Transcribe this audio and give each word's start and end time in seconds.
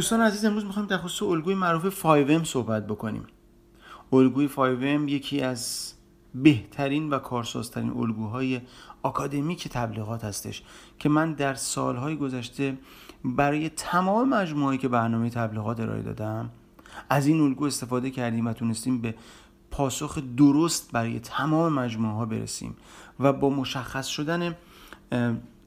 دوستان 0.00 0.20
عزیز 0.20 0.44
امروز 0.44 0.64
می‌خوایم 0.64 0.88
در 0.88 0.98
خصوص 0.98 1.28
الگوی 1.28 1.54
معروف 1.54 2.02
5M 2.02 2.44
صحبت 2.44 2.86
بکنیم. 2.86 3.26
الگوی 4.12 4.48
5M 4.48 5.10
یکی 5.10 5.40
از 5.40 5.92
بهترین 6.34 7.10
و 7.10 7.18
کارسازترین 7.18 7.90
الگوهای 7.90 8.60
آکادمیک 9.02 9.68
تبلیغات 9.68 10.24
هستش 10.24 10.62
که 10.98 11.08
من 11.08 11.32
در 11.32 11.54
سالهای 11.54 12.16
گذشته 12.16 12.78
برای 13.24 13.68
تمام 13.68 14.28
مجموعهایی 14.28 14.78
که 14.78 14.88
برنامه 14.88 15.30
تبلیغات 15.30 15.80
ارائه 15.80 16.02
دادم 16.02 16.50
از 17.10 17.26
این 17.26 17.40
الگو 17.40 17.64
استفاده 17.64 18.10
کردیم 18.10 18.46
و 18.46 18.52
تونستیم 18.52 19.00
به 19.00 19.14
پاسخ 19.70 20.18
درست 20.36 20.92
برای 20.92 21.20
تمام 21.20 21.72
مجموعه 21.72 22.14
ها 22.14 22.26
برسیم 22.26 22.76
و 23.20 23.32
با 23.32 23.50
مشخص 23.50 24.06
شدن 24.06 24.56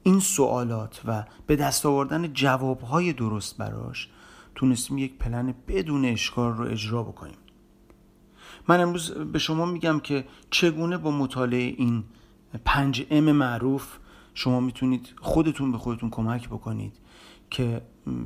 این 0.02 0.20
سوالات 0.20 1.00
و 1.04 1.24
به 1.46 1.56
دست 1.56 1.86
آوردن 1.86 2.32
جوابهای 2.32 3.12
درست 3.12 3.56
براش 3.56 4.08
تونستیم 4.54 4.98
یک 4.98 5.18
پلن 5.18 5.54
بدون 5.68 6.04
اشکال 6.04 6.52
رو 6.52 6.64
اجرا 6.64 7.02
بکنیم. 7.02 7.36
من 8.68 8.80
امروز 8.80 9.10
به 9.12 9.38
شما 9.38 9.66
میگم 9.66 10.00
که 10.00 10.24
چگونه 10.50 10.98
با 10.98 11.10
مطالعه 11.10 11.74
این 11.78 12.04
پنج 12.64 13.06
ام 13.10 13.32
معروف 13.32 13.96
شما 14.34 14.60
می‌تونید 14.60 15.14
خودتون 15.20 15.72
به 15.72 15.78
خودتون 15.78 16.10
کمک 16.10 16.48
بکنید 16.48 16.96
که 17.50 17.82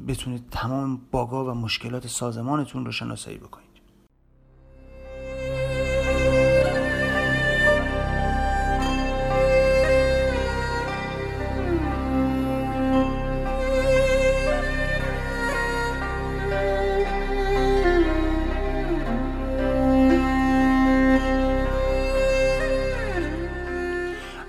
بتونید 0.09 0.45
تمام 0.51 1.01
باگا 1.11 1.45
و 1.45 1.55
مشکلات 1.55 2.07
سازمانتون 2.07 2.87
رو 2.87 2.93
شناسایی 2.93 3.39
بکنید. 3.39 3.68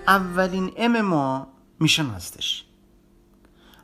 اولین 0.09 0.71
ام 0.77 1.01
ما 1.01 1.47
میشن 1.79 2.05
هستش 2.05 2.65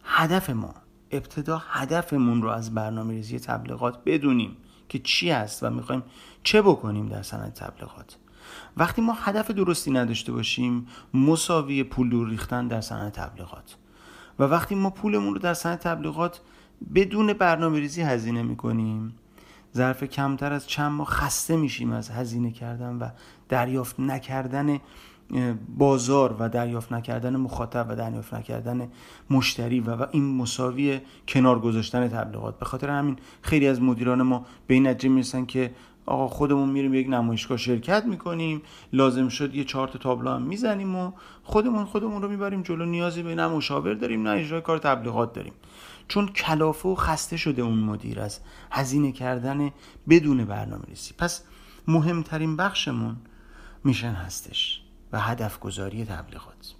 هدف 0.04 0.50
ما 0.50 0.76
ابتدا 1.12 1.64
هدفمون 1.70 2.42
رو 2.42 2.50
از 2.50 2.74
برنامه 2.74 3.14
ریزی 3.14 3.40
تبلیغات 3.40 4.04
بدونیم 4.06 4.58
که 4.90 5.00
چی 5.00 5.32
است 5.32 5.64
و 5.64 5.70
می‌خوایم 5.70 6.04
چه 6.44 6.62
بکنیم 6.62 7.10
در 7.10 7.22
صنعت 7.22 7.54
تبلیغات. 7.54 8.18
وقتی 8.78 9.02
ما 9.02 9.14
هدف 9.14 9.52
درستی 9.52 9.92
نداشته 9.92 10.32
باشیم 10.32 10.88
مساوی 11.14 11.84
پول 11.84 12.10
دور 12.10 12.30
ریختن 12.30 12.68
در 12.68 12.82
صنعت 12.82 13.14
تبلیغات. 13.14 13.76
و 14.40 14.44
وقتی 14.44 14.76
ما 14.76 14.90
پولمون 14.90 15.34
رو 15.34 15.40
در 15.40 15.54
صنعت 15.54 15.80
تبلیغات 15.80 16.42
بدون 16.96 17.34
برنامه 17.34 17.80
ریزی 17.80 18.02
هزینه 18.02 18.44
می‌کنیم 18.44 19.16
ظرف 19.76 20.04
کمتر 20.04 20.54
از 20.54 20.68
چند 20.68 20.92
ماه 20.92 21.08
خسته 21.08 21.56
میشیم 21.58 21.92
از 21.92 22.10
هزینه 22.10 22.52
کردن 22.52 22.96
و 22.96 23.10
دریافت 23.50 24.00
نکردن 24.00 24.80
بازار 25.78 26.36
و 26.40 26.50
دریافت 26.50 26.92
نکردن 26.92 27.36
مخاطب 27.36 27.86
و 27.90 27.96
دریافت 27.96 28.34
نکردن 28.34 28.88
مشتری 29.30 29.80
و 29.80 30.08
این 30.12 30.38
مساوی 30.38 31.00
کنار 31.28 31.60
گذاشتن 31.60 32.08
تبلیغات. 32.08 32.60
به 32.60 32.66
خاطر 32.66 32.90
همین 32.90 33.16
خیلی 33.42 33.68
از 33.68 33.82
مدیران 33.82 34.22
ما 34.22 34.46
به 34.68 34.74
این 34.74 34.88
نتیجه 34.88 35.10
می‌رسن 35.10 35.46
که 35.46 35.76
آقا 36.06 36.28
خودمون 36.28 36.70
میریم 36.70 36.94
یک 36.94 37.08
نمایشگاه 37.10 37.58
شرکت 37.58 38.06
می‌کنیم 38.06 38.62
لازم 38.94 39.28
شد 39.28 39.56
یه 39.56 39.64
چارت 39.64 39.98
تابلو 39.98 40.32
هم 40.32 40.42
می‌زنیم 40.42 40.96
و 40.96 41.12
خودمون 41.44 41.86
خودمون 41.86 42.22
رو 42.22 42.28
می‌بریم 42.28 42.62
جلو. 42.62 42.86
نیازی 42.86 43.24
به 43.24 43.36
نه 43.36 43.48
مشاور 43.48 43.94
داریم 43.94 44.28
نه 44.28 44.30
اجرای 44.30 44.62
کار 44.62 44.78
تبلیغات 44.78 45.34
داریم. 45.34 45.54
چون 46.08 46.28
کلافه 46.28 46.90
و 46.90 46.96
خسته 46.96 47.38
شده 47.38 47.62
اون 47.62 47.80
مدیر 47.80 48.20
از 48.20 48.40
هزینه 48.72 49.12
کردن 49.12 49.72
بدون 50.10 50.46
برنامه 50.46 50.84
ریزی 50.88 51.14
پس 51.18 51.44
مهمترین 51.88 52.58
بخشمون 52.58 53.16
میشن 53.84 54.12
هستش. 54.12 54.85
و 55.12 55.20
هدف 55.20 55.60
گذاری 55.60 56.06
تبلیغات. 56.06 56.76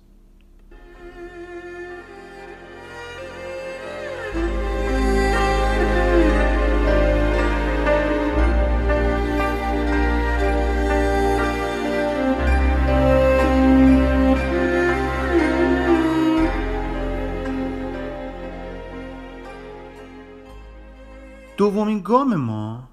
دومین 21.58 22.02
گام 22.02 22.36
ما 22.36 22.90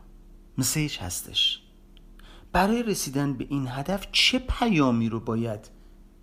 مسیج 0.58 0.98
هستش. 0.98 1.61
برای 2.52 2.82
رسیدن 2.82 3.32
به 3.32 3.46
این 3.50 3.68
هدف 3.68 4.06
چه 4.12 4.38
پیامی 4.38 5.08
رو 5.08 5.20
باید 5.20 5.70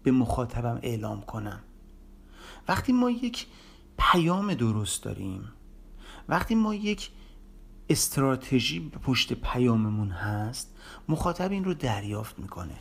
به 0.03 0.12
مخاطبم 0.12 0.79
اعلام 0.84 1.22
کنم؟ 1.22 1.59
وقتی 2.67 2.94
ما 2.94 3.09
یک 3.09 3.45
پیام 3.97 4.53
درست 4.53 5.03
داریم 5.03 5.51
وقتی 6.29 6.56
ما 6.56 6.75
یک 6.75 7.09
استراتژی 7.89 8.89
پشت 8.89 9.34
پیاممون 9.34 10.09
هست 10.09 10.75
مخاطب 11.09 11.51
این 11.51 11.66
رو 11.66 11.73
دریافت 11.73 12.39
می‌کنه. 12.39 12.75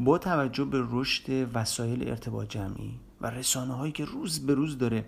با 0.00 0.18
توجه 0.18 0.64
به 0.64 0.84
رشد 0.90 1.48
وسایل 1.54 2.08
ارتباط 2.08 2.48
جمعی 2.48 2.94
و 3.20 3.30
رسانه 3.30 3.74
هایی 3.74 3.92
که 3.92 4.04
روز 4.04 4.46
به 4.46 4.54
روز 4.54 4.78
داره 4.78 5.04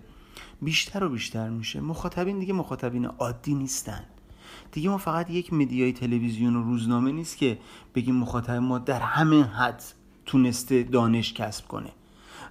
بیشتر 0.61 1.03
و 1.03 1.09
بیشتر 1.09 1.49
میشه 1.49 1.81
مخاطبین 1.81 2.39
دیگه 2.39 2.53
مخاطبین 2.53 3.05
عادی 3.05 3.53
نیستن. 3.55 4.03
دیگه 4.71 4.89
ما 4.89 4.97
فقط 4.97 5.29
یک 5.29 5.53
مدیای 5.53 5.93
تلویزیون 5.93 6.55
و 6.55 6.63
روزنامه 6.63 7.11
نیست 7.11 7.37
که 7.37 7.57
بگیم 7.95 8.15
مخاطب 8.15 8.53
ما 8.53 8.79
در 8.79 8.99
همه 8.99 9.43
حد 9.43 9.83
تونسته 10.25 10.83
دانش 10.83 11.33
کسب 11.33 11.67
کنه. 11.67 11.91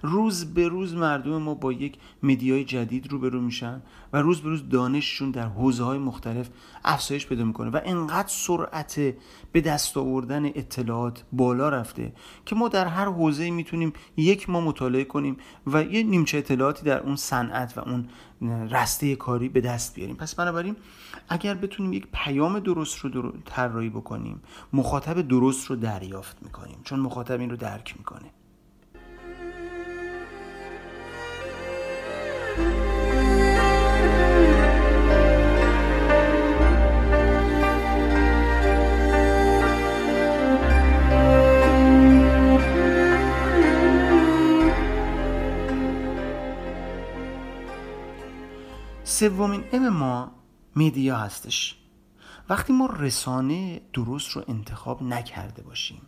روز 0.01 0.53
به 0.53 0.67
روز 0.67 0.93
مردم 0.93 1.41
ما 1.41 1.53
با 1.53 1.73
یک 1.73 1.97
مدیای 2.23 2.63
جدید 2.63 3.11
روبرو 3.11 3.41
میشن 3.41 3.81
و 4.13 4.17
روز 4.17 4.41
به 4.41 4.49
روز 4.49 4.69
دانششون 4.69 5.31
در 5.31 5.47
حوزه 5.47 5.83
های 5.83 5.97
مختلف 5.97 6.49
افزایش 6.85 7.27
پیدا 7.27 7.43
می‌کنه 7.43 7.69
و 7.69 7.79
انقدر 7.85 8.27
سرعت 8.27 8.99
به 9.51 9.61
دست 9.61 9.97
آوردن 9.97 10.45
اطلاعات 10.45 11.23
بالا 11.31 11.69
رفته 11.69 12.13
که 12.45 12.55
ما 12.55 12.67
در 12.67 12.85
هر 12.87 13.05
حوزه 13.05 13.51
می‌تونیم 13.51 13.93
یک 14.17 14.49
ما 14.49 14.61
مطالعه 14.61 15.03
کنیم 15.03 15.37
و 15.67 15.83
یه 15.83 16.03
نیمچه 16.03 16.37
اطلاعاتی 16.37 16.83
در 16.83 16.99
اون 16.99 17.15
صنعت 17.15 17.77
و 17.77 17.81
اون 17.81 18.07
رسته 18.69 19.15
کاری 19.15 19.49
به 19.49 19.61
دست 19.61 19.95
بیاریم. 19.95 20.15
پس 20.15 20.35
بنابراین 20.35 20.75
اگر 21.29 21.53
بتونیم 21.53 21.93
یک 21.93 22.07
پیام 22.13 22.59
درست 22.59 22.97
رو 22.97 23.31
طراحی 23.45 23.89
بکنیم 23.89 24.41
مخاطب 24.73 25.21
درست 25.21 25.65
رو 25.65 25.75
دریافت 25.75 26.37
می‌کنیم 26.43 26.77
چون 26.83 26.99
مخاطب 26.99 27.39
این 27.39 27.49
رو 27.49 27.57
درک 27.57 27.95
می‌کنه. 27.97 28.36
سومین 49.19 49.63
ام 49.71 49.89
ما 49.89 50.31
میدیا 50.75 51.15
هستش. 51.15 51.75
وقتی 52.49 52.73
ما 52.73 52.85
رسانه 52.85 53.81
درست 53.93 54.29
رو 54.29 54.43
انتخاب 54.47 55.03
نکرده 55.03 55.61
باشیم 55.61 56.01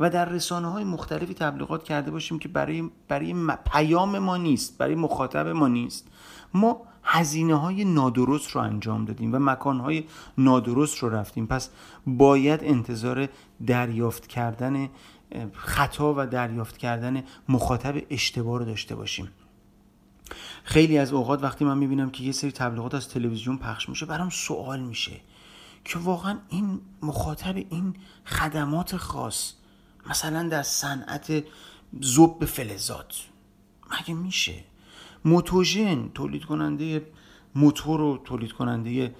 و 0.00 0.10
در 0.10 0.24
رسانه 0.24 0.68
های 0.68 0.84
مختلفی 0.84 1.34
تبلیغات 1.34 1.84
کرده 1.84 2.10
باشیم 2.10 2.38
که 2.38 2.48
برای, 2.48 2.90
برای 3.08 3.34
پیام 3.72 4.18
ما 4.18 4.36
نیست 4.36 4.78
برای 4.78 4.94
مخاطب 4.94 5.48
ما 5.48 5.68
نیست 5.68 6.08
ما 6.54 6.80
هزینه 7.02 7.54
های 7.54 7.84
نادرست 7.84 8.50
رو 8.50 8.60
انجام 8.60 9.04
دادیم 9.04 9.34
و 9.34 9.38
مکان 9.38 9.80
های 9.80 10.04
نادرست 10.38 10.98
رو 10.98 11.08
رفتیم. 11.08 11.46
پس 11.46 11.70
باید 12.06 12.64
انتظار 12.64 13.28
دریافت 13.66 14.26
کردن 14.26 14.88
خطا 15.52 16.14
و 16.16 16.26
دریافت 16.26 16.76
کردن 16.76 17.24
مخاطب 17.48 18.02
اشتباه 18.10 18.58
رو 18.58 18.64
داشته 18.64 18.94
باشیم. 18.94 19.28
خیلی 20.64 20.98
از 20.98 21.12
اوقات 21.12 21.42
وقتی 21.42 21.64
من 21.64 21.78
می‌بینم 21.78 22.10
که 22.10 22.24
یه 22.24 22.32
سری 22.32 22.52
تبلیغات 22.52 22.94
از 22.94 23.08
تلویزیون 23.08 23.58
پخش 23.58 23.88
میشه 23.88 24.06
برام 24.06 24.30
سوال 24.30 24.80
میشه 24.80 25.20
که 25.84 25.98
واقعا 25.98 26.38
این 26.48 26.80
مخاطب 27.02 27.56
این 27.56 27.94
خدمات 28.24 28.96
خاص 28.96 29.52
مثلا 30.10 30.48
در 30.48 30.62
صنعت 30.62 31.44
زوب 32.00 32.44
فلزات 32.44 33.14
مگه 33.90 34.14
میشه؟ 34.14 34.54
موتوژن 35.24 36.08
تولید 36.14 36.44
کننده 36.44 37.06
موتور 37.54 38.00
و 38.00 38.18
تولید 38.24 38.52
کننده 38.52 39.14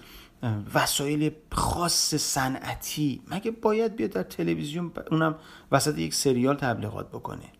وسایل 0.75 1.31
خاص 1.53 2.15
صنعتی 2.15 3.23
مگه 3.31 3.51
باید 3.51 3.97
بیاد 3.97 4.11
در 4.11 4.23
تلویزیون 4.23 4.93
اونم 5.11 5.35
وسط 5.73 5.99
یک 5.99 6.15
سریال 6.15 6.57
تبلیغات 6.57 7.09
بکنه؟ 7.09 7.53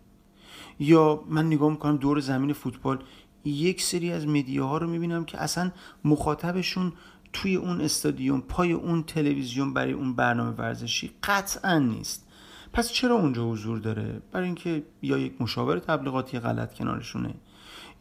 یا 0.79 1.23
من 1.29 1.45
نگاه 1.47 1.71
می‌کنم 1.71 1.97
دور 1.97 2.19
زمین 2.19 2.53
فوتبال 2.53 3.03
یک 3.45 3.81
سری 3.81 4.11
از 4.11 4.27
مدیاها 4.27 4.77
رو 4.77 4.89
می‌بینم 4.89 5.25
که 5.25 5.41
اصلا 5.41 5.71
مخاطبشون 6.03 6.93
توی 7.33 7.55
اون 7.55 7.81
استادیوم 7.81 8.41
پای 8.41 8.71
اون 8.71 9.03
تلویزیون 9.03 9.73
برای 9.73 9.93
اون 9.93 10.13
برنامه 10.13 10.51
ورزشی 10.51 11.11
قطعا 11.23 11.79
نیست. 11.79 12.27
پس 12.73 12.91
چرا 12.91 13.15
اونجا 13.15 13.49
حضور 13.49 13.79
داره؟ 13.79 14.21
برای 14.31 14.45
اینکه 14.45 14.83
یا 15.01 15.17
یک 15.17 15.41
مشاور 15.41 15.79
تبلیغاتی 15.79 16.39
غلط 16.39 16.73
کنارشونه 16.73 17.33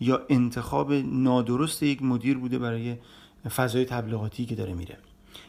یا 0.01 0.23
انتخاب 0.29 0.93
نادرست 0.93 1.83
یک 1.83 2.03
مدیر 2.03 2.39
بوده 2.39 2.59
برای 2.59 2.97
فضای 3.57 3.85
تبلیغاتی 3.85 4.47
که 4.47 4.55
داره 4.55 4.75
میره. 4.75 4.99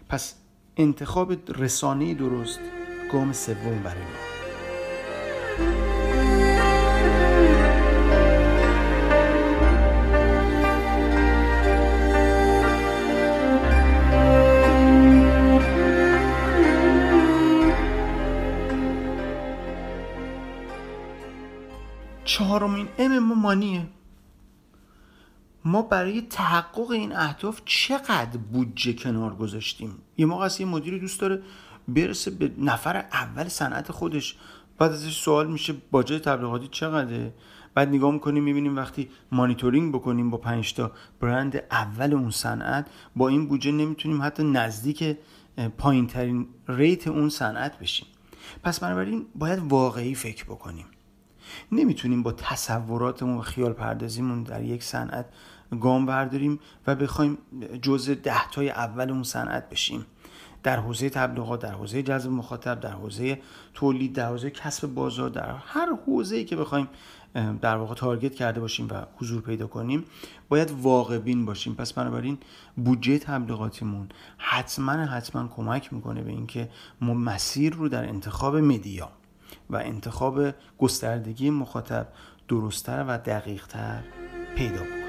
پس 0.10 0.36
انتخاب 0.78 1.34
رسانه 1.62 2.14
درست 2.14 2.60
گام 3.12 3.34
سوم 3.34 3.84
برای 3.84 4.02
ما. 4.02 5.95
چهارمین 22.26 22.88
ام 22.98 23.20
ما 23.20 23.36
مانیه. 23.36 23.88
ما 25.66 25.82
برای 25.82 26.22
تحقق 26.22 26.92
این 26.92 27.16
اهداف 27.16 27.62
چقدر 27.66 28.38
بودجه 28.38 28.94
کنار 28.94 29.36
گذاشتیم؟ 29.36 29.92
یه 30.18 30.26
موقع 30.26 30.50
یه 30.60 30.66
مدیری 30.66 31.00
دوست 31.00 31.22
داره 31.22 31.42
برسه 31.88 32.32
به 32.32 32.52
نفر 32.58 32.98
اول 32.98 33.48
صنعت 33.48 33.92
خودش. 33.92 34.36
بعد 34.78 34.92
ازش 34.92 35.18
سوال 35.18 35.48
میشه 35.48 35.74
باجه 35.92 36.20
تبلیغاتی 36.20 36.68
چقدره؟ 36.68 37.34
بعد 37.74 37.90
نگاه 37.90 38.12
می‌کنیم 38.12 38.44
می‌بینیم 38.44 38.76
وقتی 38.76 39.10
مانیتورینگ 39.32 39.94
بکنیم 39.96 40.30
با 40.30 40.38
پنج 40.38 40.74
تا 40.74 40.92
برند 41.20 41.64
اول 41.72 42.14
اون 42.14 42.32
صنعت 42.32 42.88
با 43.16 43.28
این 43.28 43.48
بودجه 43.48 43.72
نمی‌تونیم 43.72 44.22
حتی 44.22 44.44
نزدیک 44.44 45.18
پایین 45.78 46.08
ترین 46.08 46.48
ریت 46.68 47.08
اون 47.08 47.30
صنعت 47.30 47.80
بشیم. 47.80 48.08
پس 48.64 48.80
بنابراین 48.80 49.26
باید 49.36 49.60
واقعی 49.60 50.16
فکر 50.16 50.44
بکنیم. 50.44 50.86
نمی‌تونیم 51.72 52.24
با 52.24 52.32
تصوراتمون 52.32 53.38
و 53.38 53.42
خیال 53.42 53.74
پردازیمون 53.74 54.44
در 54.44 54.64
یک 54.64 54.84
صنعت 54.84 55.26
گام 55.82 56.06
برداریم 56.06 56.60
و 56.88 56.96
بخوایم 56.96 57.38
جزء 57.82 58.14
دهتای 58.14 58.70
اول 58.70 59.10
اون 59.10 59.24
صنعت 59.24 59.70
بشیم. 59.70 60.06
در 60.64 60.80
حوزه 60.80 61.10
تبلیغات 61.10 61.62
در 61.62 61.72
حوزه 61.72 62.04
جذب 62.04 62.32
مخاطب 62.32 62.80
در 62.80 62.92
حوزه 62.92 63.40
تولید 63.74 64.14
در 64.14 64.28
حوزه 64.28 64.50
کسب 64.50 64.88
بازار 64.88 65.30
در 65.30 65.56
هر 65.66 65.90
حوزه‌ای 66.06 66.46
که 66.46 66.56
بخوایم 66.56 66.88
در 67.62 67.78
واقع 67.78 67.96
تارگت 67.96 68.36
کرده 68.36 68.60
باشیم 68.60 68.88
و 68.92 69.06
حضور 69.18 69.42
پیدا 69.42 69.68
کنیم 69.68 70.06
باید 70.50 70.72
واقع 70.72 71.18
بین 71.18 71.46
باشیم. 71.46 71.76
پس 71.76 71.94
بنابراین 71.94 72.38
بودجه 72.76 73.20
تبلیغاتیمون 73.20 74.10
حتما 74.38 74.92
حتما 74.92 75.48
کمک 75.48 75.94
می‌کنه 75.94 76.22
به 76.22 76.32
اینکه 76.32 76.70
ما 77.02 77.14
مسیر 77.14 77.74
رو 77.74 77.90
در 77.90 78.10
انتخاب 78.10 78.58
مدیا 78.58 79.12
و 79.70 79.76
انتخاب 79.76 80.42
گستردگی 80.78 81.50
مخاطب 81.50 82.08
درستتر 82.48 83.06
و 83.08 83.18
دقیقتر 83.18 84.04
پیدا 84.56 84.82
بکنیم 84.82 85.06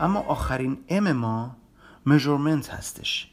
اما 0.00 0.20
آخرین 0.20 0.78
ام 0.88 1.12
ما 1.12 1.56
مژورمنت 2.06 2.68
هستش. 2.68 3.30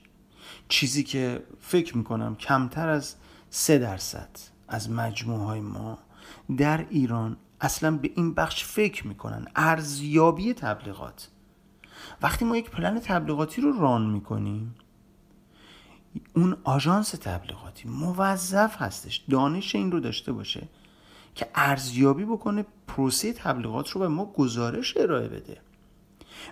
چیزی 0.70 1.04
که 1.04 1.44
فکر 1.60 1.98
می‌کنم 1.98 2.36
کمتر 2.36 2.90
از 2.90 3.16
سه 3.50 3.78
درصد 3.78 4.30
از 4.68 4.90
مجموعه 4.90 5.46
های 5.46 5.60
ما 5.60 5.98
در 6.58 6.86
ایران 6.90 7.38
اصلا 7.62 7.98
به 7.98 8.12
این 8.16 8.34
بخش 8.34 8.66
فکر 8.66 9.08
می‌کنن. 9.08 9.48
ارزیابی 9.56 10.54
تبلیغات. 10.54 11.30
وقتی 12.22 12.46
ما 12.46 12.58
یک 12.58 12.70
پلن 12.70 13.00
تبلیغاتی 13.00 13.62
رو 13.62 13.80
ران 13.80 14.10
می‌کنیم 14.10 14.76
اون 16.36 16.58
آژانس 16.64 17.12
تبلیغاتی 17.12 17.90
موظف 17.90 18.82
هستش 18.82 19.18
دانش 19.30 19.76
این 19.76 19.92
رو 19.92 20.00
داشته 20.00 20.32
باشه 20.32 20.68
که 21.36 21.48
ارزیابی 21.56 22.26
بکنه 22.26 22.66
پروسه 22.88 23.34
تبلیغات 23.34 23.90
رو 23.90 24.02
به 24.02 24.08
ما 24.08 24.26
گزارش 24.26 24.98
ارائه 24.98 25.28
بده. 25.28 25.62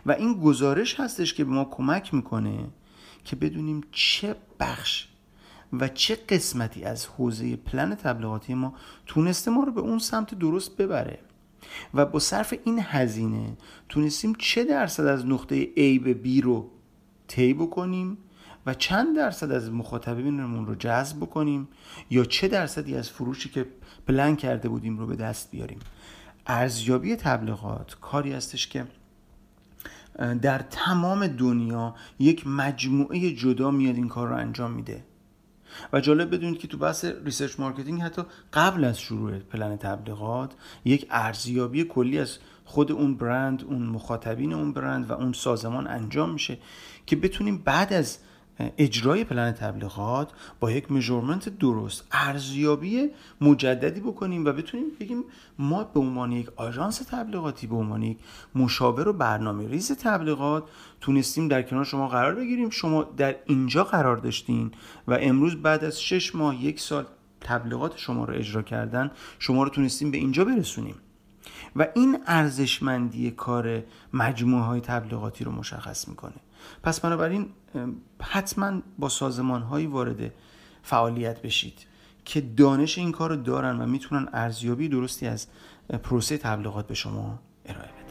و 0.05 0.11
این 0.11 0.33
گزارش 0.33 0.99
هستش 0.99 1.33
که 1.33 1.43
به 1.43 1.51
ما 1.51 1.65
کمک 1.65 2.13
می‌کنه 2.13 2.67
که 3.25 3.35
بدونیم 3.35 3.81
چه 3.91 4.35
بخش 4.59 5.07
و 5.73 5.87
چه 5.87 6.15
قسمتی 6.15 6.83
از 6.83 7.05
حوزه 7.05 7.55
پلن 7.55 7.95
تبلیغاتی 7.95 8.53
ما 8.53 8.73
تونسته 9.05 9.51
ما 9.51 9.63
رو 9.63 9.71
به 9.71 9.81
اون 9.81 9.99
سمت 9.99 10.35
درست 10.35 10.77
ببره. 10.77 11.19
و 11.93 12.05
با 12.05 12.19
صرف 12.19 12.53
این 12.63 12.79
هزینه 12.83 13.57
تونستیم 13.89 14.35
چه 14.39 14.63
درصد 14.63 15.05
از 15.05 15.25
نقطه 15.25 15.65
A 15.65 16.03
به 16.03 16.19
B 16.23 16.43
رو 16.43 16.69
طی 17.27 17.53
بکنیم 17.53 18.17
و 18.65 18.73
چند 18.73 19.15
درصد 19.15 19.51
از 19.51 19.71
مخاطبینمون 19.71 20.65
رو 20.65 20.75
جذب 20.75 21.17
بکنیم 21.17 21.67
یا 22.09 22.25
چه 22.25 22.47
درصدی 22.47 22.95
از 22.95 23.09
فروشی 23.09 23.49
که 23.49 23.65
پلن 24.07 24.35
کرده 24.35 24.69
بودیم 24.69 24.97
رو 24.97 25.07
به 25.07 25.15
دست 25.15 25.51
بیاریم. 25.51 25.79
ارزیابی 26.47 27.15
تبلیغات 27.15 27.97
کاری 28.01 28.33
هستش 28.33 28.67
که 28.67 28.85
در 30.41 30.59
تمام 30.59 31.27
دنیا 31.27 31.95
یک 32.19 32.47
مجموعه 32.47 33.31
جدا 33.31 33.71
میاد 33.71 33.95
این 33.95 34.07
کار 34.07 34.27
رو 34.27 34.35
انجام 34.35 34.71
میده. 34.71 35.03
و 35.93 36.01
جالب 36.01 36.35
بدونید 36.35 36.59
که 36.59 36.67
تو 36.67 36.77
بحث 36.77 37.05
research 37.05 37.59
marketing 37.59 38.01
حتی 38.01 38.21
قبل 38.53 38.83
از 38.83 38.99
شروع 38.99 39.39
پلن 39.39 39.77
تبلیغات 39.77 40.53
یک 40.85 41.07
ارزیابی 41.09 41.83
کلی 41.83 42.19
از 42.19 42.37
خود 42.65 42.91
اون 42.91 43.17
برند 43.17 43.63
اون 43.63 43.81
مخاطبین 43.81 44.53
اون 44.53 44.73
برند 44.73 45.09
و 45.09 45.13
اون 45.13 45.33
سازمان 45.33 45.87
انجام 45.87 46.29
میشه 46.29 46.57
که 47.05 47.15
بتونیم 47.15 47.57
بعد 47.57 47.93
از 47.93 48.17
اجرای 48.59 49.23
پلن 49.23 49.51
تبلیغات 49.51 50.31
با 50.59 50.71
یک 50.71 50.91
measurement 50.91 51.49
درست 51.49 52.07
ارزیابی 52.11 53.09
مجددی 53.41 53.99
بکنیم 53.99 54.45
و 54.45 54.51
بتونیم 54.51 54.85
بگیم 54.99 55.23
ما 55.59 55.83
به 55.83 55.99
عنوان 55.99 56.31
یک 56.31 56.47
آژانس 56.55 56.97
تبلیغاتی 56.97 57.67
به 57.67 57.75
عنوان 57.75 58.03
یک 58.03 58.17
مشاور 58.55 59.07
و 59.07 59.13
برنامه 59.13 59.67
ریز 59.67 59.91
تبلیغات 59.91 60.63
تونستیم 61.01 61.47
در 61.47 61.61
کنار 61.61 61.83
شما 61.83 62.07
قرار 62.07 62.35
بگیریم. 62.35 62.69
شما 62.69 63.03
در 63.03 63.35
اینجا 63.45 63.83
قرار 63.83 64.17
داشتین 64.17 64.71
و 65.07 65.17
امروز 65.21 65.55
بعد 65.55 65.83
از 65.83 66.01
شش 66.01 66.35
ماه 66.35 66.63
یک 66.63 66.79
سال 66.79 67.05
تبلیغات 67.41 67.97
شما 67.97 68.25
رو 68.25 68.33
اجرا 68.33 68.61
کردن 68.61 69.11
شما 69.39 69.63
رو 69.63 69.69
تونستیم 69.69 70.11
به 70.11 70.17
اینجا 70.17 70.45
برسونیم. 70.45 70.95
و 71.75 71.87
این 71.95 72.17
ارزشمندی 72.27 73.31
کار 73.31 73.83
مجموعه 74.13 74.63
های 74.63 74.81
تبلیغاتی 74.81 75.43
رو 75.43 75.51
مشخص 75.51 76.07
می‌کنه. 76.07 76.44
پس 76.83 76.99
بنابراین 76.99 77.49
حتما 78.21 78.81
با 78.99 79.09
سازمان 79.09 79.61
هایی 79.61 79.87
وارد 79.87 80.31
فعالیت 80.83 81.41
بشید 81.41 81.85
که 82.25 82.41
دانش 82.41 82.97
این 82.97 83.11
کار 83.11 83.29
رو 83.29 83.35
دارن 83.35 83.81
و 83.81 83.85
می‌تونن 83.85 84.27
ارزیابی 84.33 84.89
درستی 84.89 85.27
از 85.27 85.47
پروسه 86.03 86.37
تبلیغات 86.37 86.87
به 86.87 86.93
شما 86.93 87.39
ارائه 87.65 87.87
بدن. 87.87 88.04